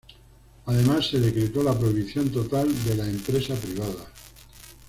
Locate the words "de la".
2.85-3.05